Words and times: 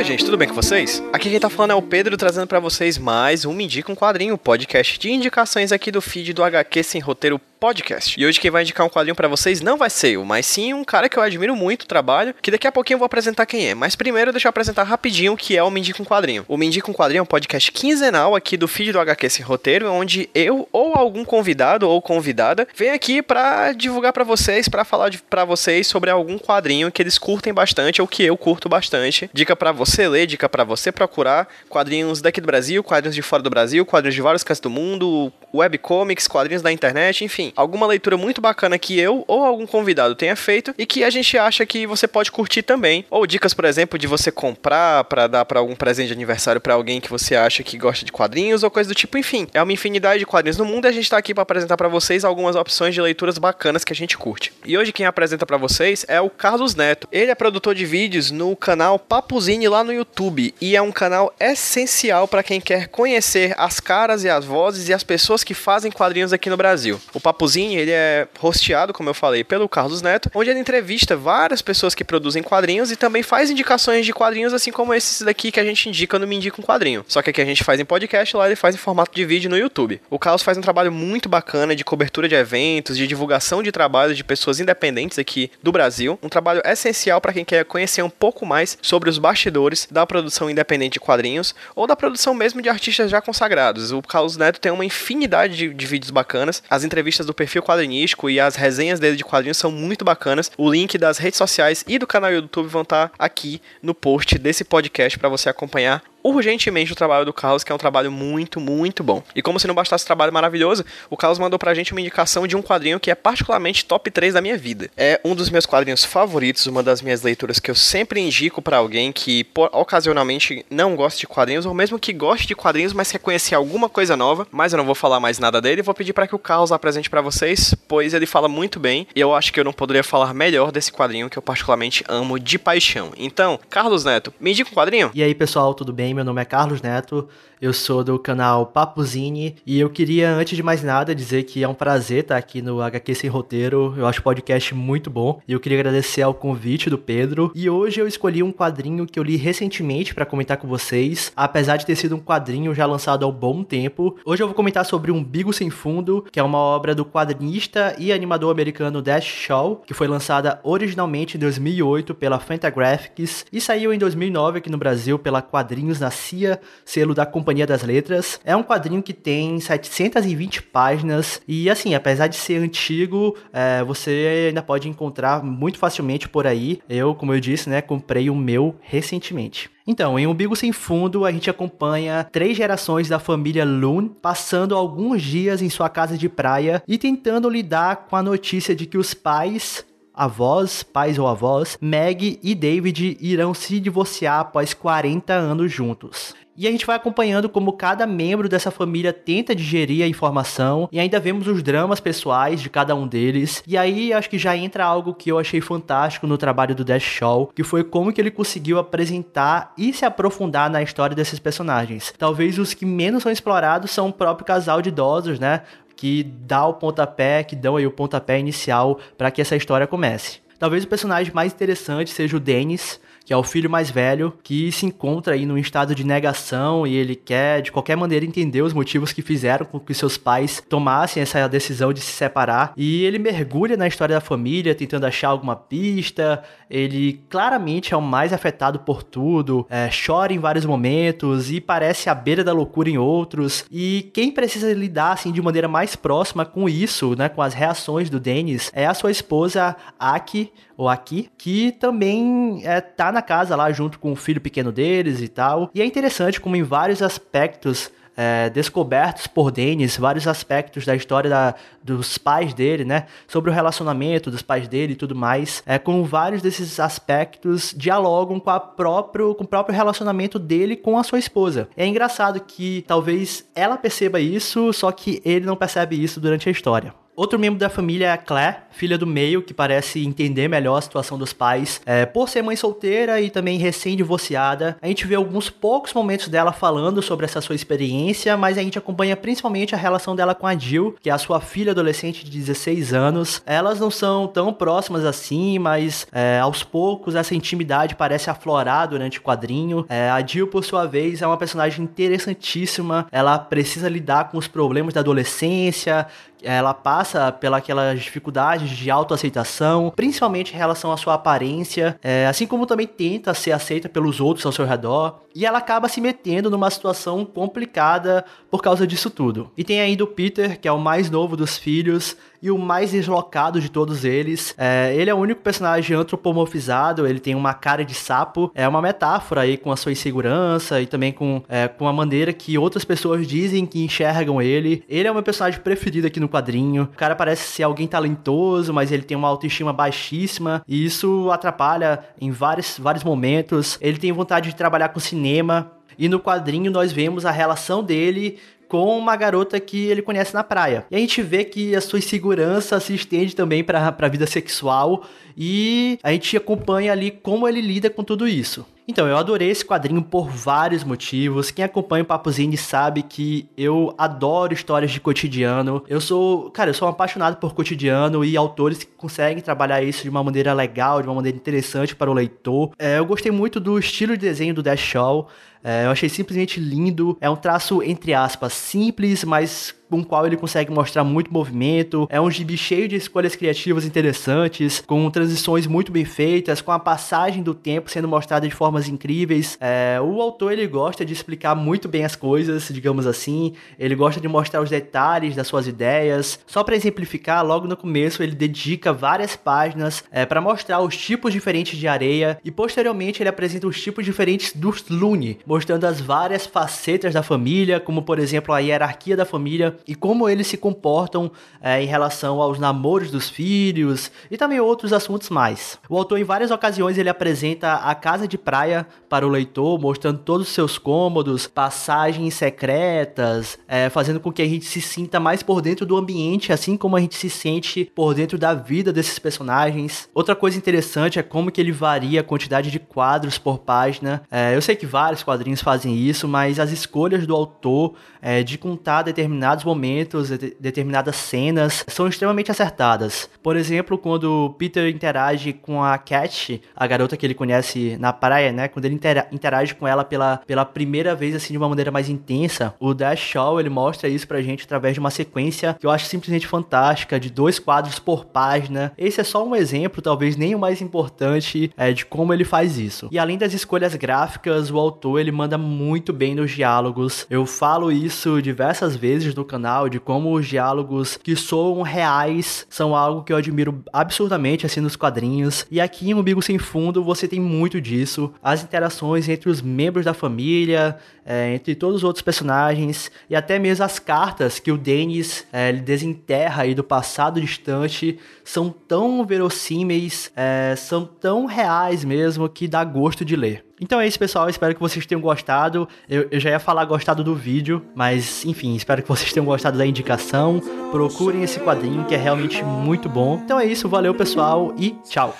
Oi, 0.00 0.04
gente, 0.04 0.24
tudo 0.24 0.38
bem 0.38 0.48
com 0.48 0.54
vocês? 0.54 1.02
Aqui 1.12 1.28
quem 1.28 1.38
tá 1.38 1.50
falando 1.50 1.72
é 1.72 1.74
o 1.74 1.82
Pedro, 1.82 2.16
trazendo 2.16 2.46
pra 2.46 2.58
vocês 2.58 2.96
mais 2.96 3.44
um 3.44 3.52
Me 3.52 3.64
Indica 3.64 3.92
um 3.92 3.94
Quadrinho, 3.94 4.38
podcast 4.38 4.98
de 4.98 5.10
indicações 5.10 5.72
aqui 5.72 5.90
do 5.90 6.00
feed 6.00 6.32
do 6.32 6.42
HQ 6.42 6.82
Sem 6.82 7.02
Roteiro 7.02 7.38
Podcast. 7.60 8.18
E 8.18 8.24
hoje 8.24 8.40
quem 8.40 8.50
vai 8.50 8.62
indicar 8.62 8.86
um 8.86 8.88
quadrinho 8.88 9.14
pra 9.14 9.28
vocês 9.28 9.60
não 9.60 9.76
vai 9.76 9.90
ser 9.90 10.12
eu, 10.12 10.24
mas 10.24 10.46
sim 10.46 10.72
um 10.72 10.82
cara 10.82 11.10
que 11.10 11.18
eu 11.18 11.22
admiro 11.22 11.54
muito 11.54 11.82
o 11.82 11.86
trabalho, 11.86 12.34
que 12.40 12.50
daqui 12.50 12.66
a 12.66 12.72
pouquinho 12.72 12.94
eu 12.94 13.00
vou 13.00 13.04
apresentar 13.04 13.44
quem 13.44 13.68
é. 13.68 13.74
Mas 13.74 13.94
primeiro 13.94 14.32
deixa 14.32 14.48
eu 14.48 14.50
apresentar 14.50 14.84
rapidinho 14.84 15.34
o 15.34 15.36
que 15.36 15.58
é 15.58 15.62
o 15.62 15.70
Me 15.70 15.82
um 16.00 16.04
Quadrinho. 16.04 16.46
O 16.48 16.56
Me 16.56 16.70
um 16.88 16.92
Quadrinho 16.94 17.18
é 17.18 17.22
um 17.22 17.26
podcast 17.26 17.70
quinzenal 17.70 18.34
aqui 18.34 18.56
do 18.56 18.66
feed 18.66 18.92
do 18.92 19.00
HQ 19.00 19.28
Sem 19.28 19.44
Roteiro, 19.44 19.92
onde 19.92 20.30
eu 20.34 20.66
ou 20.72 20.94
algum 20.94 21.22
convidado 21.22 21.86
ou 21.86 22.00
convidada 22.00 22.66
vem 22.74 22.92
aqui 22.92 23.20
pra 23.20 23.72
divulgar 23.72 24.14
pra 24.14 24.24
vocês, 24.24 24.66
pra 24.66 24.82
falar 24.82 25.10
pra 25.28 25.44
vocês 25.44 25.86
sobre 25.86 26.08
algum 26.08 26.38
quadrinho 26.38 26.90
que 26.90 27.02
eles 27.02 27.18
curtem 27.18 27.52
bastante 27.52 28.00
ou 28.00 28.08
que 28.08 28.22
eu 28.22 28.38
curto 28.38 28.70
bastante. 28.70 29.28
Dica 29.34 29.54
pra 29.54 29.70
você 29.70 29.89
dica 30.26 30.48
pra 30.48 30.64
você 30.64 30.92
procurar 30.92 31.48
quadrinhos 31.68 32.20
daqui 32.20 32.40
do 32.40 32.46
Brasil, 32.46 32.82
quadrinhos 32.82 33.14
de 33.14 33.22
fora 33.22 33.42
do 33.42 33.50
Brasil, 33.50 33.84
quadrinhos 33.84 34.14
de 34.14 34.22
vários 34.22 34.42
cantos 34.42 34.60
do 34.60 34.70
mundo, 34.70 35.32
webcomics, 35.52 36.28
quadrinhos 36.28 36.62
da 36.62 36.72
internet, 36.72 37.24
enfim, 37.24 37.52
alguma 37.56 37.86
leitura 37.86 38.16
muito 38.16 38.40
bacana 38.40 38.78
que 38.78 38.98
eu 38.98 39.24
ou 39.26 39.44
algum 39.44 39.66
convidado 39.66 40.14
tenha 40.14 40.36
feito 40.36 40.74
e 40.78 40.86
que 40.86 41.04
a 41.04 41.10
gente 41.10 41.36
acha 41.36 41.66
que 41.66 41.86
você 41.86 42.06
pode 42.06 42.30
curtir 42.30 42.62
também. 42.62 43.04
Ou 43.10 43.26
dicas, 43.26 43.54
por 43.54 43.64
exemplo, 43.64 43.98
de 43.98 44.06
você 44.06 44.30
comprar 44.30 45.04
pra 45.04 45.26
dar 45.26 45.44
pra 45.44 45.58
algum 45.58 45.74
presente 45.74 46.08
de 46.08 46.12
aniversário 46.12 46.60
pra 46.60 46.74
alguém 46.74 47.00
que 47.00 47.10
você 47.10 47.34
acha 47.36 47.62
que 47.62 47.76
gosta 47.76 48.04
de 48.04 48.12
quadrinhos 48.12 48.62
ou 48.62 48.70
coisa 48.70 48.88
do 48.88 48.94
tipo, 48.94 49.18
enfim. 49.18 49.46
É 49.52 49.62
uma 49.62 49.72
infinidade 49.72 50.20
de 50.20 50.26
quadrinhos 50.26 50.56
no 50.56 50.64
mundo 50.64 50.86
e 50.86 50.88
a 50.88 50.92
gente 50.92 51.10
tá 51.10 51.16
aqui 51.16 51.34
pra 51.34 51.42
apresentar 51.42 51.76
pra 51.76 51.88
vocês 51.88 52.24
algumas 52.24 52.56
opções 52.56 52.94
de 52.94 53.00
leituras 53.00 53.38
bacanas 53.38 53.84
que 53.84 53.92
a 53.92 53.96
gente 53.96 54.16
curte. 54.16 54.52
E 54.64 54.76
hoje 54.76 54.92
quem 54.92 55.06
apresenta 55.06 55.44
pra 55.44 55.56
vocês 55.56 56.04
é 56.08 56.20
o 56.20 56.30
Carlos 56.30 56.74
Neto. 56.74 57.08
Ele 57.10 57.30
é 57.30 57.34
produtor 57.34 57.74
de 57.74 57.84
vídeos 57.84 58.30
no 58.30 58.54
canal 58.54 58.98
Papuzine 58.98 59.68
lá 59.68 59.79
no 59.84 59.92
YouTube 59.92 60.54
e 60.60 60.76
é 60.76 60.82
um 60.82 60.92
canal 60.92 61.34
essencial 61.38 62.26
pra 62.28 62.42
quem 62.42 62.60
quer 62.60 62.88
conhecer 62.88 63.54
as 63.56 63.80
caras 63.80 64.24
e 64.24 64.28
as 64.28 64.44
vozes 64.44 64.88
e 64.88 64.94
as 64.94 65.02
pessoas 65.02 65.44
que 65.44 65.54
fazem 65.54 65.90
quadrinhos 65.90 66.32
aqui 66.32 66.50
no 66.50 66.56
Brasil. 66.56 67.00
O 67.12 67.20
Papuzinho, 67.20 67.78
ele 67.78 67.90
é 67.90 68.28
hosteado, 68.40 68.92
como 68.92 69.08
eu 69.08 69.14
falei, 69.14 69.44
pelo 69.44 69.68
Carlos 69.68 70.02
Neto, 70.02 70.30
onde 70.34 70.50
ele 70.50 70.58
entrevista 70.58 71.16
várias 71.16 71.62
pessoas 71.62 71.94
que 71.94 72.04
produzem 72.04 72.42
quadrinhos 72.42 72.90
e 72.90 72.96
também 72.96 73.22
faz 73.22 73.50
indicações 73.50 74.04
de 74.04 74.12
quadrinhos, 74.12 74.52
assim 74.52 74.72
como 74.72 74.92
esses 74.94 75.22
daqui 75.22 75.52
que 75.52 75.60
a 75.60 75.64
gente 75.64 75.88
indica 75.88 76.18
no 76.18 76.26
Me 76.26 76.36
Indica 76.36 76.60
um 76.60 76.64
Quadrinho. 76.64 77.04
Só 77.06 77.22
que 77.22 77.30
aqui 77.30 77.40
a 77.40 77.44
gente 77.44 77.62
faz 77.62 77.78
em 77.78 77.84
podcast, 77.84 78.36
lá 78.36 78.46
ele 78.46 78.56
faz 78.56 78.74
em 78.74 78.78
formato 78.78 79.14
de 79.14 79.24
vídeo 79.24 79.50
no 79.50 79.56
YouTube. 79.56 80.00
O 80.10 80.18
Carlos 80.18 80.42
faz 80.42 80.58
um 80.58 80.60
trabalho 80.60 80.90
muito 80.90 81.28
bacana 81.28 81.76
de 81.76 81.84
cobertura 81.84 82.28
de 82.28 82.34
eventos, 82.34 82.96
de 82.96 83.06
divulgação 83.06 83.62
de 83.62 83.70
trabalhos 83.70 84.16
de 84.16 84.24
pessoas 84.24 84.60
independentes 84.60 85.18
aqui 85.18 85.50
do 85.62 85.70
Brasil. 85.70 86.18
Um 86.22 86.28
trabalho 86.28 86.62
essencial 86.64 87.20
para 87.20 87.32
quem 87.32 87.44
quer 87.44 87.64
conhecer 87.64 88.02
um 88.02 88.10
pouco 88.10 88.44
mais 88.44 88.78
sobre 88.82 89.08
os 89.08 89.18
bastidores 89.18 89.69
da 89.90 90.06
produção 90.06 90.50
independente 90.50 90.94
de 90.94 91.00
quadrinhos 91.00 91.54
ou 91.74 91.86
da 91.86 91.96
produção 91.96 92.34
mesmo 92.34 92.62
de 92.62 92.68
artistas 92.68 93.10
já 93.10 93.20
consagrados. 93.20 93.92
O 93.92 94.02
Carlos 94.02 94.36
Neto 94.36 94.60
tem 94.60 94.72
uma 94.72 94.84
infinidade 94.84 95.56
de, 95.56 95.74
de 95.74 95.86
vídeos 95.86 96.10
bacanas. 96.10 96.62
As 96.68 96.84
entrevistas 96.84 97.26
do 97.26 97.34
perfil 97.34 97.62
quadrinístico 97.62 98.28
e 98.28 98.40
as 98.40 98.56
resenhas 98.56 99.00
dele 99.00 99.16
de 99.16 99.24
quadrinhos 99.24 99.58
são 99.58 99.70
muito 99.70 100.04
bacanas. 100.04 100.50
O 100.56 100.70
link 100.70 100.96
das 100.98 101.18
redes 101.18 101.38
sociais 101.38 101.84
e 101.86 101.98
do 101.98 102.06
canal 102.06 102.32
YouTube 102.32 102.68
vão 102.68 102.82
estar 102.82 103.12
aqui 103.18 103.60
no 103.82 103.94
post 103.94 104.38
desse 104.38 104.64
podcast 104.64 105.18
para 105.18 105.28
você 105.28 105.48
acompanhar 105.48 106.02
urgentemente 106.22 106.92
o 106.92 106.96
trabalho 106.96 107.24
do 107.24 107.32
Carlos, 107.32 107.64
que 107.64 107.72
é 107.72 107.74
um 107.74 107.78
trabalho 107.78 108.10
muito, 108.10 108.60
muito 108.60 109.02
bom. 109.02 109.22
E 109.34 109.42
como 109.42 109.58
se 109.58 109.66
não 109.66 109.74
bastasse 109.74 110.04
trabalho 110.04 110.32
maravilhoso, 110.32 110.84
o 111.08 111.16
Carlos 111.16 111.38
mandou 111.38 111.58
pra 111.58 111.74
gente 111.74 111.92
uma 111.92 112.00
indicação 112.00 112.46
de 112.46 112.56
um 112.56 112.62
quadrinho 112.62 113.00
que 113.00 113.10
é 113.10 113.14
particularmente 113.14 113.84
top 113.84 114.10
3 114.10 114.34
da 114.34 114.40
minha 114.40 114.56
vida. 114.56 114.90
É 114.96 115.20
um 115.24 115.34
dos 115.34 115.50
meus 115.50 115.66
quadrinhos 115.66 116.04
favoritos, 116.04 116.66
uma 116.66 116.82
das 116.82 117.02
minhas 117.02 117.22
leituras 117.22 117.58
que 117.58 117.70
eu 117.70 117.74
sempre 117.74 118.20
indico 118.20 118.60
para 118.62 118.76
alguém 118.76 119.12
que 119.12 119.44
por, 119.44 119.70
ocasionalmente 119.72 120.64
não 120.70 120.96
gosta 120.96 121.18
de 121.18 121.26
quadrinhos, 121.26 121.66
ou 121.66 121.74
mesmo 121.74 121.98
que 121.98 122.12
goste 122.12 122.46
de 122.46 122.54
quadrinhos, 122.54 122.92
mas 122.92 123.10
quer 123.10 123.18
conhecer 123.18 123.54
alguma 123.54 123.88
coisa 123.88 124.16
nova. 124.16 124.46
Mas 124.50 124.72
eu 124.72 124.76
não 124.76 124.86
vou 124.86 124.94
falar 124.94 125.20
mais 125.20 125.38
nada 125.38 125.60
dele, 125.60 125.82
vou 125.82 125.94
pedir 125.94 126.12
para 126.12 126.26
que 126.26 126.34
o 126.34 126.38
Carlos 126.38 126.72
apresente 126.72 127.10
para 127.10 127.20
vocês, 127.20 127.74
pois 127.88 128.14
ele 128.14 128.26
fala 128.26 128.48
muito 128.48 128.78
bem, 128.78 129.06
e 129.14 129.20
eu 129.20 129.34
acho 129.34 129.52
que 129.52 129.60
eu 129.60 129.64
não 129.64 129.72
poderia 129.72 130.04
falar 130.04 130.34
melhor 130.34 130.70
desse 130.72 130.92
quadrinho 130.92 131.30
que 131.30 131.38
eu 131.38 131.42
particularmente 131.42 132.04
amo 132.08 132.38
de 132.38 132.58
paixão. 132.58 133.12
Então, 133.16 133.58
Carlos 133.68 134.04
Neto, 134.04 134.32
me 134.40 134.50
indica 134.50 134.70
um 134.70 134.74
quadrinho? 134.74 135.10
E 135.14 135.22
aí, 135.22 135.34
pessoal, 135.34 135.74
tudo 135.74 135.92
bem? 135.92 136.09
Meu 136.14 136.24
nome 136.24 136.42
é 136.42 136.44
Carlos 136.44 136.82
Neto, 136.82 137.28
eu 137.60 137.72
sou 137.74 138.02
do 138.02 138.18
canal 138.18 138.64
Papuzine 138.64 139.56
e 139.66 139.78
eu 139.78 139.90
queria, 139.90 140.32
antes 140.32 140.56
de 140.56 140.62
mais 140.62 140.82
nada, 140.82 141.14
dizer 141.14 141.42
que 141.42 141.62
é 141.62 141.68
um 141.68 141.74
prazer 141.74 142.20
estar 142.20 142.36
aqui 142.36 142.62
no 142.62 142.80
HQ 142.80 143.14
Sem 143.14 143.28
Roteiro. 143.28 143.94
Eu 143.96 144.06
acho 144.06 144.20
o 144.20 144.22
podcast 144.22 144.74
muito 144.74 145.10
bom 145.10 145.40
e 145.46 145.52
eu 145.52 145.60
queria 145.60 145.78
agradecer 145.78 146.22
ao 146.22 146.32
convite 146.32 146.88
do 146.88 146.96
Pedro. 146.96 147.52
E 147.54 147.68
hoje 147.68 148.00
eu 148.00 148.08
escolhi 148.08 148.42
um 148.42 148.50
quadrinho 148.50 149.06
que 149.06 149.18
eu 149.18 149.22
li 149.22 149.36
recentemente 149.36 150.14
para 150.14 150.24
comentar 150.24 150.56
com 150.56 150.66
vocês, 150.66 151.32
apesar 151.36 151.76
de 151.76 151.84
ter 151.84 151.96
sido 151.96 152.16
um 152.16 152.20
quadrinho 152.20 152.74
já 152.74 152.86
lançado 152.86 153.24
há 153.24 153.28
um 153.28 153.32
bom 153.32 153.62
tempo. 153.62 154.16
Hoje 154.24 154.42
eu 154.42 154.46
vou 154.46 154.54
comentar 154.54 154.86
sobre 154.86 155.12
Umbigo 155.12 155.52
Sem 155.52 155.70
Fundo, 155.70 156.24
que 156.32 156.40
é 156.40 156.42
uma 156.42 156.58
obra 156.58 156.94
do 156.94 157.04
quadrinista 157.04 157.94
e 157.98 158.10
animador 158.10 158.50
americano 158.50 159.02
Dash 159.02 159.24
Shaw, 159.24 159.82
que 159.86 159.94
foi 159.94 160.08
lançada 160.08 160.58
originalmente 160.64 161.36
em 161.36 161.40
2008 161.40 162.14
pela 162.14 162.38
Fantagraphics 162.38 163.44
e 163.52 163.60
saiu 163.60 163.92
em 163.92 163.98
2009 163.98 164.58
aqui 164.58 164.70
no 164.70 164.78
Brasil 164.78 165.18
pela 165.18 165.42
Quadrinhos 165.42 165.99
na 166.00 166.10
CIA, 166.10 166.60
selo 166.84 167.14
da 167.14 167.26
companhia 167.26 167.66
das 167.66 167.82
Letras. 167.82 168.40
É 168.44 168.54
um 168.56 168.62
quadrinho 168.62 169.02
que 169.02 169.12
tem 169.12 169.58
720 169.60 170.62
páginas 170.62 171.40
e, 171.46 171.68
assim, 171.70 171.94
apesar 171.94 172.26
de 172.26 172.36
ser 172.36 172.56
antigo, 172.56 173.36
é, 173.52 173.82
você 173.84 174.46
ainda 174.48 174.62
pode 174.62 174.88
encontrar 174.88 175.42
muito 175.42 175.78
facilmente 175.78 176.28
por 176.28 176.46
aí. 176.46 176.80
Eu, 176.88 177.14
como 177.14 177.34
eu 177.34 177.40
disse, 177.40 177.68
né, 177.68 177.80
comprei 177.80 178.30
o 178.30 178.34
meu 178.34 178.76
recentemente. 178.80 179.70
Então, 179.86 180.18
em 180.18 180.26
Umbigo 180.26 180.54
Sem 180.54 180.72
Fundo, 180.72 181.24
a 181.24 181.32
gente 181.32 181.50
acompanha 181.50 182.26
três 182.30 182.56
gerações 182.56 183.08
da 183.08 183.18
família 183.18 183.64
Loon 183.64 184.08
passando 184.08 184.76
alguns 184.76 185.22
dias 185.22 185.62
em 185.62 185.68
sua 185.68 185.88
casa 185.88 186.16
de 186.16 186.28
praia 186.28 186.82
e 186.86 186.96
tentando 186.96 187.48
lidar 187.48 188.06
com 188.08 188.14
a 188.14 188.22
notícia 188.22 188.74
de 188.74 188.86
que 188.86 188.98
os 188.98 189.14
pais 189.14 189.84
avós, 190.20 190.82
pais 190.82 191.18
ou 191.18 191.26
avós, 191.26 191.78
Meg 191.80 192.38
e 192.42 192.54
David 192.54 193.16
irão 193.22 193.54
se 193.54 193.80
divorciar 193.80 194.40
após 194.40 194.74
40 194.74 195.32
anos 195.32 195.72
juntos. 195.72 196.34
E 196.60 196.68
a 196.68 196.70
gente 196.70 196.84
vai 196.84 196.94
acompanhando 196.94 197.48
como 197.48 197.72
cada 197.72 198.06
membro 198.06 198.46
dessa 198.46 198.70
família 198.70 199.14
tenta 199.14 199.54
digerir 199.54 200.04
a 200.04 200.06
informação 200.06 200.90
e 200.92 201.00
ainda 201.00 201.18
vemos 201.18 201.46
os 201.46 201.62
dramas 201.62 202.00
pessoais 202.00 202.60
de 202.60 202.68
cada 202.68 202.94
um 202.94 203.08
deles. 203.08 203.62
E 203.66 203.78
aí 203.78 204.12
acho 204.12 204.28
que 204.28 204.36
já 204.36 204.54
entra 204.54 204.84
algo 204.84 205.14
que 205.14 205.32
eu 205.32 205.38
achei 205.38 205.62
fantástico 205.62 206.26
no 206.26 206.36
trabalho 206.36 206.74
do 206.74 206.84
Dash 206.84 207.02
Shaw, 207.02 207.50
que 207.56 207.64
foi 207.64 207.82
como 207.82 208.12
que 208.12 208.20
ele 208.20 208.30
conseguiu 208.30 208.78
apresentar 208.78 209.72
e 209.78 209.90
se 209.94 210.04
aprofundar 210.04 210.68
na 210.68 210.82
história 210.82 211.16
desses 211.16 211.38
personagens. 211.38 212.12
Talvez 212.18 212.58
os 212.58 212.74
que 212.74 212.84
menos 212.84 213.22
são 213.22 213.32
explorados 213.32 213.90
são 213.90 214.10
o 214.10 214.12
próprio 214.12 214.44
casal 214.44 214.82
de 214.82 214.90
idosos, 214.90 215.38
né? 215.38 215.62
Que 215.96 216.22
dá 216.22 216.66
o 216.66 216.74
pontapé, 216.74 217.42
que 217.42 217.56
dão 217.56 217.76
aí 217.76 217.86
o 217.86 217.90
pontapé 217.90 218.38
inicial 218.38 219.00
para 219.16 219.30
que 219.30 219.40
essa 219.40 219.56
história 219.56 219.86
comece. 219.86 220.40
Talvez 220.58 220.84
o 220.84 220.88
personagem 220.88 221.32
mais 221.32 221.54
interessante 221.54 222.10
seja 222.10 222.36
o 222.36 222.40
Dennis, 222.40 223.00
que 223.24 223.32
é 223.32 223.36
o 223.36 223.42
filho 223.42 223.70
mais 223.70 223.90
velho, 223.90 224.32
que 224.42 224.70
se 224.72 224.86
encontra 224.86 225.34
aí 225.34 225.46
num 225.46 225.58
estado 225.58 225.94
de 225.94 226.04
negação 226.04 226.86
e 226.86 226.94
ele 226.96 227.14
quer, 227.14 227.62
de 227.62 227.72
qualquer 227.72 227.96
maneira, 227.96 228.24
entender 228.24 228.62
os 228.62 228.72
motivos 228.72 229.12
que 229.12 229.22
fizeram 229.22 229.66
com 229.66 229.78
que 229.78 229.94
seus 229.94 230.16
pais 230.16 230.62
tomassem 230.68 231.22
essa 231.22 231.48
decisão 231.48 231.92
de 231.92 232.00
se 232.00 232.12
separar. 232.12 232.72
E 232.76 233.04
ele 233.04 233.18
mergulha 233.18 233.76
na 233.76 233.86
história 233.86 234.14
da 234.14 234.20
família, 234.20 234.74
tentando 234.74 235.06
achar 235.06 235.28
alguma 235.28 235.56
pista. 235.56 236.42
Ele 236.68 237.20
claramente 237.28 237.94
é 237.94 237.96
o 237.96 238.02
mais 238.02 238.32
afetado 238.32 238.80
por 238.80 239.02
tudo, 239.02 239.66
é, 239.68 239.88
chora 239.90 240.32
em 240.32 240.38
vários 240.38 240.64
momentos 240.64 241.50
e 241.50 241.60
parece 241.60 242.08
à 242.08 242.14
beira 242.14 242.44
da 242.44 242.52
loucura 242.52 242.88
em 242.88 242.98
outros. 242.98 243.64
E 243.70 244.10
quem 244.14 244.30
precisa 244.30 244.72
lidar 244.72 245.12
assim 245.12 245.32
de 245.32 245.42
maneira 245.42 245.68
mais 245.68 245.96
próxima 245.96 246.44
com 246.44 246.68
isso, 246.68 247.14
né, 247.16 247.28
com 247.28 247.42
as 247.42 247.54
reações 247.54 248.08
do 248.08 248.20
Dennis, 248.20 248.70
é 248.74 248.86
a 248.86 248.94
sua 248.94 249.10
esposa 249.10 249.76
Aki, 249.98 250.52
ou 250.80 250.88
Aki, 250.88 251.30
que 251.36 251.72
também 251.72 252.62
é, 252.64 252.80
tá 252.80 253.12
na 253.12 253.20
casa 253.20 253.54
lá 253.54 253.70
junto 253.70 253.98
com 253.98 254.12
o 254.12 254.16
filho 254.16 254.40
pequeno 254.40 254.72
deles 254.72 255.20
e 255.20 255.28
tal. 255.28 255.70
E 255.74 255.82
é 255.82 255.84
interessante 255.84 256.40
como 256.40 256.56
em 256.56 256.62
vários 256.62 257.02
aspectos 257.02 257.92
é, 258.16 258.48
descobertos 258.48 259.26
por 259.26 259.50
Dennis, 259.50 259.98
vários 259.98 260.26
aspectos 260.26 260.86
da 260.86 260.96
história 260.96 261.28
da, 261.28 261.54
dos 261.84 262.16
pais 262.16 262.54
dele, 262.54 262.86
né? 262.86 263.04
Sobre 263.28 263.50
o 263.50 263.52
relacionamento 263.52 264.30
dos 264.30 264.40
pais 264.40 264.66
dele 264.68 264.94
e 264.94 264.96
tudo 264.96 265.14
mais. 265.14 265.62
É, 265.66 265.78
com 265.78 266.02
vários 266.02 266.40
desses 266.40 266.80
aspectos 266.80 267.74
dialogam 267.76 268.40
com, 268.40 268.48
a 268.48 268.58
próprio, 268.58 269.34
com 269.34 269.44
o 269.44 269.46
próprio 269.46 269.76
relacionamento 269.76 270.38
dele 270.38 270.76
com 270.76 270.96
a 270.96 271.02
sua 271.02 271.18
esposa. 271.18 271.68
É 271.76 271.86
engraçado 271.86 272.40
que 272.40 272.86
talvez 272.88 273.46
ela 273.54 273.76
perceba 273.76 274.18
isso, 274.18 274.72
só 274.72 274.90
que 274.90 275.20
ele 275.26 275.44
não 275.44 275.56
percebe 275.56 276.02
isso 276.02 276.18
durante 276.18 276.48
a 276.48 276.52
história. 276.52 276.94
Outro 277.20 277.38
membro 277.38 277.60
da 277.60 277.68
família 277.68 278.06
é 278.06 278.12
a 278.12 278.16
Claire, 278.16 278.56
filha 278.70 278.96
do 278.96 279.06
meio, 279.06 279.42
que 279.42 279.52
parece 279.52 280.02
entender 280.02 280.48
melhor 280.48 280.78
a 280.78 280.80
situação 280.80 281.18
dos 281.18 281.34
pais. 281.34 281.78
É, 281.84 282.06
por 282.06 282.30
ser 282.30 282.40
mãe 282.40 282.56
solteira 282.56 283.20
e 283.20 283.28
também 283.28 283.58
recém-divorciada, 283.58 284.78
a 284.80 284.86
gente 284.86 285.06
vê 285.06 285.16
alguns 285.16 285.50
poucos 285.50 285.92
momentos 285.92 286.28
dela 286.28 286.50
falando 286.50 287.02
sobre 287.02 287.26
essa 287.26 287.42
sua 287.42 287.54
experiência, 287.54 288.38
mas 288.38 288.56
a 288.56 288.62
gente 288.62 288.78
acompanha 288.78 289.14
principalmente 289.18 289.74
a 289.74 289.78
relação 289.78 290.16
dela 290.16 290.34
com 290.34 290.46
a 290.46 290.56
Jill, 290.56 290.96
que 290.98 291.10
é 291.10 291.12
a 291.12 291.18
sua 291.18 291.42
filha 291.42 291.72
adolescente 291.72 292.24
de 292.24 292.30
16 292.38 292.94
anos. 292.94 293.42
Elas 293.44 293.78
não 293.78 293.90
são 293.90 294.26
tão 294.26 294.50
próximas 294.50 295.04
assim, 295.04 295.58
mas 295.58 296.06
é, 296.12 296.38
aos 296.38 296.62
poucos 296.62 297.14
essa 297.14 297.34
intimidade 297.34 297.96
parece 297.96 298.30
aflorar 298.30 298.88
durante 298.88 299.18
o 299.18 299.22
quadrinho. 299.22 299.84
É, 299.90 300.08
a 300.08 300.26
Jill, 300.26 300.46
por 300.46 300.64
sua 300.64 300.86
vez, 300.86 301.20
é 301.20 301.26
uma 301.26 301.36
personagem 301.36 301.84
interessantíssima. 301.84 303.06
Ela 303.12 303.38
precisa 303.38 303.90
lidar 303.90 304.30
com 304.30 304.38
os 304.38 304.48
problemas 304.48 304.94
da 304.94 305.00
adolescência, 305.00 306.06
ela 306.42 306.74
passa 306.74 307.30
pelas 307.32 308.00
dificuldades 308.00 308.70
de 308.70 308.90
autoaceitação, 308.90 309.92
principalmente 309.94 310.54
em 310.54 310.56
relação 310.56 310.92
à 310.92 310.96
sua 310.96 311.14
aparência, 311.14 311.98
é, 312.02 312.26
assim 312.26 312.46
como 312.46 312.66
também 312.66 312.86
tenta 312.86 313.34
ser 313.34 313.52
aceita 313.52 313.88
pelos 313.88 314.20
outros 314.20 314.46
ao 314.46 314.52
seu 314.52 314.64
redor, 314.64 315.20
e 315.34 315.46
ela 315.46 315.58
acaba 315.58 315.88
se 315.88 316.00
metendo 316.00 316.50
numa 316.50 316.70
situação 316.70 317.24
complicada 317.24 318.24
por 318.50 318.62
causa 318.62 318.86
disso 318.86 319.10
tudo. 319.10 319.50
E 319.56 319.62
tem 319.62 319.80
ainda 319.80 320.04
o 320.04 320.06
Peter, 320.06 320.58
que 320.58 320.66
é 320.66 320.72
o 320.72 320.78
mais 320.78 321.10
novo 321.10 321.36
dos 321.36 321.56
filhos, 321.56 322.16
e 322.42 322.50
o 322.50 322.58
mais 322.58 322.92
deslocado 322.92 323.60
de 323.60 323.70
todos 323.70 324.04
eles. 324.04 324.54
É, 324.56 324.94
ele 324.94 325.10
é 325.10 325.14
o 325.14 325.18
único 325.18 325.40
personagem 325.42 325.96
antropomorfizado, 325.96 327.06
ele 327.06 327.20
tem 327.20 327.34
uma 327.34 327.54
cara 327.54 327.84
de 327.84 327.94
sapo. 327.94 328.50
É 328.54 328.66
uma 328.66 328.82
metáfora 328.82 329.42
aí 329.42 329.56
com 329.56 329.70
a 329.70 329.76
sua 329.76 329.92
insegurança 329.92 330.80
e 330.80 330.86
também 330.86 331.12
com, 331.12 331.42
é, 331.48 331.68
com 331.68 331.86
a 331.86 331.92
maneira 331.92 332.32
que 332.32 332.56
outras 332.56 332.84
pessoas 332.84 333.26
dizem 333.26 333.66
que 333.66 333.84
enxergam 333.84 334.40
ele. 334.40 334.84
Ele 334.88 335.06
é 335.06 335.10
o 335.10 335.14
meu 335.14 335.22
personagem 335.22 335.60
preferido 335.60 336.06
aqui 336.06 336.20
no 336.20 336.28
quadrinho. 336.28 336.84
O 336.84 336.96
cara 336.96 337.14
parece 337.14 337.48
ser 337.48 337.62
alguém 337.62 337.86
talentoso, 337.86 338.72
mas 338.72 338.90
ele 338.92 339.02
tem 339.02 339.16
uma 339.16 339.28
autoestima 339.28 339.72
baixíssima 339.72 340.62
e 340.66 340.84
isso 340.84 341.30
atrapalha 341.30 342.04
em 342.20 342.30
vários, 342.30 342.78
vários 342.78 343.04
momentos. 343.04 343.78
Ele 343.80 343.98
tem 343.98 344.12
vontade 344.12 344.50
de 344.50 344.56
trabalhar 344.56 344.88
com 344.90 345.00
cinema. 345.00 345.72
E 345.98 346.08
no 346.08 346.18
quadrinho 346.18 346.70
nós 346.70 346.92
vemos 346.92 347.26
a 347.26 347.30
relação 347.30 347.82
dele 347.82 348.38
com 348.70 348.96
uma 348.96 349.16
garota 349.16 349.58
que 349.58 349.86
ele 349.88 350.00
conhece 350.00 350.32
na 350.32 350.44
praia. 350.44 350.86
E 350.88 350.94
a 350.94 350.98
gente 350.98 351.20
vê 351.20 351.44
que 351.44 351.74
a 351.74 351.80
sua 351.80 351.98
insegurança 351.98 352.78
se 352.78 352.94
estende 352.94 353.34
também 353.34 353.64
para 353.64 353.94
a 353.98 354.08
vida 354.08 354.28
sexual 354.28 355.02
e 355.36 355.98
a 356.04 356.12
gente 356.12 356.36
acompanha 356.36 356.92
ali 356.92 357.10
como 357.10 357.48
ele 357.48 357.60
lida 357.60 357.90
com 357.90 358.04
tudo 358.04 358.28
isso. 358.28 358.64
Então, 358.90 359.06
eu 359.06 359.16
adorei 359.16 359.48
esse 359.48 359.64
quadrinho 359.64 360.02
por 360.02 360.28
vários 360.28 360.82
motivos. 360.82 361.52
Quem 361.52 361.64
acompanha 361.64 362.02
o 362.02 362.06
Papozinho 362.06 362.58
sabe 362.58 363.04
que 363.04 363.48
eu 363.56 363.94
adoro 363.96 364.52
histórias 364.52 364.90
de 364.90 365.00
cotidiano. 365.00 365.84
Eu 365.88 366.00
sou, 366.00 366.50
cara, 366.50 366.70
eu 366.70 366.74
sou 366.74 366.88
um 366.88 366.90
apaixonado 366.90 367.36
por 367.36 367.54
cotidiano 367.54 368.24
e 368.24 368.36
autores 368.36 368.78
que 368.82 368.86
conseguem 368.96 369.40
trabalhar 369.40 369.80
isso 369.80 370.02
de 370.02 370.08
uma 370.08 370.24
maneira 370.24 370.52
legal, 370.52 371.00
de 371.02 371.06
uma 371.06 371.14
maneira 371.14 371.36
interessante 371.36 371.94
para 371.94 372.10
o 372.10 372.14
leitor. 372.14 372.72
É, 372.80 372.98
eu 372.98 373.06
gostei 373.06 373.30
muito 373.30 373.60
do 373.60 373.78
estilo 373.78 374.16
de 374.16 374.26
desenho 374.26 374.54
do 374.54 374.62
Dash 374.62 374.80
Shaw. 374.80 375.28
É, 375.62 375.86
eu 375.86 375.90
achei 375.90 376.08
simplesmente 376.08 376.60
lindo. 376.60 377.16
É 377.20 377.28
um 377.28 377.36
traço, 377.36 377.82
entre 377.82 378.14
aspas, 378.14 378.52
simples, 378.52 379.24
mas 379.24 379.74
com 379.90 379.98
o 379.98 380.04
qual 380.04 380.24
ele 380.24 380.36
consegue 380.36 380.70
mostrar 380.70 381.02
muito 381.02 381.32
movimento. 381.32 382.06
É 382.08 382.20
um 382.20 382.30
gibi 382.30 382.56
cheio 382.56 382.86
de 382.86 382.94
escolhas 382.94 383.34
criativas 383.34 383.84
interessantes, 383.84 384.82
com 384.86 385.10
transições 385.10 385.66
muito 385.66 385.90
bem 385.90 386.04
feitas, 386.04 386.62
com 386.62 386.70
a 386.70 386.78
passagem 386.78 387.42
do 387.42 387.52
tempo 387.52 387.90
sendo 387.90 388.06
mostrada 388.06 388.48
de 388.48 388.54
formas 388.54 388.88
incríveis. 388.88 389.58
É, 389.60 389.98
o 390.00 390.22
autor 390.22 390.52
ele 390.52 390.66
gosta 390.66 391.04
de 391.04 391.12
explicar 391.12 391.56
muito 391.56 391.88
bem 391.88 392.04
as 392.04 392.14
coisas, 392.14 392.68
digamos 392.70 393.06
assim. 393.06 393.54
Ele 393.78 393.96
gosta 393.96 394.20
de 394.20 394.28
mostrar 394.28 394.62
os 394.62 394.70
detalhes 394.70 395.34
das 395.34 395.48
suas 395.48 395.66
ideias. 395.66 396.38
Só 396.46 396.62
para 396.62 396.76
exemplificar, 396.76 397.44
logo 397.44 397.66
no 397.66 397.76
começo 397.76 398.22
ele 398.22 398.36
dedica 398.36 398.92
várias 398.92 399.34
páginas 399.34 400.04
é, 400.12 400.24
para 400.24 400.40
mostrar 400.40 400.80
os 400.80 400.96
tipos 400.96 401.32
diferentes 401.32 401.76
de 401.76 401.88
areia 401.88 402.38
e 402.44 402.50
posteriormente 402.50 403.20
ele 403.20 403.28
apresenta 403.28 403.66
os 403.66 403.80
tipos 403.80 404.04
diferentes 404.04 404.52
dos 404.54 404.84
Lune, 404.88 405.38
mostrando 405.50 405.84
as 405.84 406.00
várias 406.00 406.46
facetas 406.46 407.12
da 407.12 407.24
família, 407.24 407.80
como 407.80 408.02
por 408.02 408.20
exemplo 408.20 408.54
a 408.54 408.60
hierarquia 408.60 409.16
da 409.16 409.24
família 409.24 409.76
e 409.84 409.96
como 409.96 410.28
eles 410.28 410.46
se 410.46 410.56
comportam 410.56 411.28
é, 411.60 411.82
em 411.82 411.86
relação 411.86 412.40
aos 412.40 412.60
namoros 412.60 413.10
dos 413.10 413.28
filhos 413.28 414.12
e 414.30 414.36
também 414.36 414.60
outros 414.60 414.92
assuntos 414.92 415.28
mais. 415.28 415.76
O 415.88 415.98
autor 415.98 416.20
em 416.20 416.24
várias 416.24 416.52
ocasiões 416.52 416.96
ele 416.96 417.08
apresenta 417.08 417.74
a 417.74 417.96
casa 417.96 418.28
de 418.28 418.38
praia 418.38 418.86
para 419.08 419.26
o 419.26 419.28
leitor, 419.28 419.76
mostrando 419.80 420.20
todos 420.20 420.46
os 420.46 420.54
seus 420.54 420.78
cômodos, 420.78 421.48
passagens 421.48 422.34
secretas, 422.34 423.58
é, 423.66 423.90
fazendo 423.90 424.20
com 424.20 424.30
que 424.30 424.42
a 424.42 424.48
gente 424.48 424.66
se 424.66 424.80
sinta 424.80 425.18
mais 425.18 425.42
por 425.42 425.60
dentro 425.60 425.84
do 425.84 425.96
ambiente, 425.96 426.52
assim 426.52 426.76
como 426.76 426.94
a 426.94 427.00
gente 427.00 427.16
se 427.16 427.28
sente 427.28 427.90
por 427.92 428.14
dentro 428.14 428.38
da 428.38 428.54
vida 428.54 428.92
desses 428.92 429.18
personagens. 429.18 430.08
Outra 430.14 430.36
coisa 430.36 430.56
interessante 430.56 431.18
é 431.18 431.24
como 431.24 431.50
que 431.50 431.60
ele 431.60 431.72
varia 431.72 432.20
a 432.20 432.24
quantidade 432.24 432.70
de 432.70 432.78
quadros 432.78 433.36
por 433.36 433.58
página. 433.58 434.22
É, 434.30 434.54
eu 434.54 434.62
sei 434.62 434.76
que 434.76 434.86
vários 434.86 435.24
quadrinhos 435.40 435.62
fazem 435.62 435.96
isso, 435.96 436.28
mas 436.28 436.60
as 436.60 436.70
escolhas 436.70 437.26
do 437.26 437.34
autor 437.34 437.94
é, 438.20 438.42
de 438.42 438.58
contar 438.58 439.02
determinados 439.02 439.64
momentos, 439.64 440.28
de, 440.28 440.54
determinadas 440.60 441.16
cenas 441.16 441.84
são 441.88 442.06
extremamente 442.06 442.50
acertadas. 442.50 443.30
Por 443.42 443.56
exemplo, 443.56 443.96
quando 443.96 444.54
Peter 444.58 444.88
interage 444.88 445.54
com 445.54 445.82
a 445.82 445.96
Cat, 445.96 446.60
a 446.76 446.86
garota 446.86 447.16
que 447.16 447.24
ele 447.24 447.34
conhece 447.34 447.96
na 447.98 448.12
praia, 448.12 448.52
né? 448.52 448.68
Quando 448.68 448.84
ele 448.84 449.00
interage 449.32 449.74
com 449.74 449.88
ela 449.88 450.04
pela, 450.04 450.38
pela 450.46 450.64
primeira 450.64 451.14
vez, 451.14 451.34
assim, 451.34 451.54
de 451.54 451.58
uma 451.58 451.68
maneira 451.68 451.90
mais 451.90 452.08
intensa, 452.10 452.74
o 452.78 452.92
Dash 452.92 453.20
Shaw, 453.20 453.58
ele 453.58 453.70
mostra 453.70 454.08
isso 454.08 454.28
pra 454.28 454.42
gente 454.42 454.64
através 454.64 454.94
de 454.94 455.00
uma 455.00 455.10
sequência 455.10 455.76
que 455.78 455.86
eu 455.86 455.90
acho 455.90 456.04
simplesmente 456.06 456.46
fantástica, 456.46 457.18
de 457.18 457.30
dois 457.30 457.58
quadros 457.58 457.98
por 457.98 458.26
página. 458.26 458.92
Esse 458.98 459.20
é 459.20 459.24
só 459.24 459.46
um 459.46 459.56
exemplo, 459.56 460.02
talvez 460.02 460.36
nem 460.36 460.54
o 460.54 460.58
mais 460.58 460.82
importante, 460.82 461.72
é, 461.76 461.92
de 461.92 462.04
como 462.04 462.34
ele 462.34 462.44
faz 462.44 462.78
isso. 462.78 463.08
E 463.10 463.18
além 463.18 463.38
das 463.38 463.54
escolhas 463.54 463.94
gráficas, 463.94 464.70
o 464.70 464.78
autor, 464.78 465.18
ele 465.18 465.29
manda 465.30 465.56
muito 465.58 466.12
bem 466.12 466.34
nos 466.34 466.50
diálogos. 466.50 467.26
Eu 467.28 467.46
falo 467.46 467.90
isso 467.90 468.40
diversas 468.40 468.96
vezes 468.96 469.34
no 469.34 469.44
canal, 469.44 469.88
de 469.88 470.00
como 470.00 470.32
os 470.34 470.46
diálogos 470.46 471.16
que 471.16 471.36
soam 471.36 471.82
reais 471.82 472.66
são 472.68 472.94
algo 472.94 473.22
que 473.22 473.32
eu 473.32 473.36
admiro 473.36 473.82
absurdamente 473.92 474.66
assim 474.66 474.80
nos 474.80 474.96
quadrinhos. 474.96 475.66
E 475.70 475.80
aqui 475.80 476.10
em 476.10 476.14
Umbigo 476.14 476.42
Sem 476.42 476.58
Fundo 476.58 477.02
você 477.02 477.26
tem 477.26 477.40
muito 477.40 477.80
disso. 477.80 478.32
As 478.42 478.62
interações 478.62 479.28
entre 479.28 479.48
os 479.48 479.62
membros 479.62 480.04
da 480.04 480.14
família, 480.14 480.96
é, 481.24 481.54
entre 481.54 481.74
todos 481.74 481.96
os 481.96 482.04
outros 482.04 482.22
personagens, 482.22 483.10
e 483.28 483.36
até 483.36 483.58
mesmo 483.58 483.84
as 483.84 483.98
cartas 483.98 484.58
que 484.58 484.72
o 484.72 484.78
Dennis 484.78 485.46
é, 485.52 485.68
ele 485.68 485.80
desenterra 485.80 486.62
aí 486.62 486.74
do 486.74 486.82
passado 486.82 487.40
distante 487.40 488.18
são 488.44 488.70
tão 488.70 489.24
verossímeis, 489.24 490.32
é, 490.34 490.74
são 490.76 491.04
tão 491.04 491.46
reais 491.46 492.04
mesmo 492.04 492.48
que 492.48 492.66
dá 492.66 492.82
gosto 492.82 493.24
de 493.24 493.36
ler. 493.36 493.69
Então 493.80 494.00
é 494.00 494.06
isso, 494.06 494.18
pessoal. 494.18 494.48
Espero 494.48 494.74
que 494.74 494.80
vocês 494.80 495.06
tenham 495.06 495.20
gostado. 495.20 495.88
Eu, 496.08 496.28
eu, 496.30 496.38
já 496.38 496.50
ia 496.50 496.60
falar 496.60 496.84
gostado 496.84 497.24
do 497.24 497.34
vídeo, 497.34 497.82
mas 497.94 498.44
enfim, 498.44 498.74
espero 498.76 499.02
que 499.02 499.08
vocês 499.08 499.32
tenham 499.32 499.46
gostado 499.46 499.78
da 499.78 499.86
indicação. 499.86 500.60
Procurem 500.90 501.42
esse 501.42 501.58
quadrinho 501.60 502.04
que 502.04 502.14
é 502.14 502.18
realmente 502.18 502.62
muito 502.62 503.08
bom. 503.08 503.40
Então 503.42 503.58
é 503.58 503.64
isso, 503.64 503.88
valeu, 503.88 504.14
pessoal, 504.14 504.74
e 504.76 504.90
tchau. 505.08 505.34